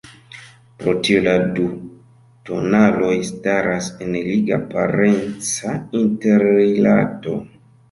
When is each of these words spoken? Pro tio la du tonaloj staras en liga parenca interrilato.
Pro 0.77 0.93
tio 1.07 1.19
la 1.27 1.35
du 1.57 1.65
tonaloj 2.51 3.13
staras 3.29 3.91
en 4.07 4.17
liga 4.31 4.61
parenca 4.73 5.77
interrilato. 6.03 7.39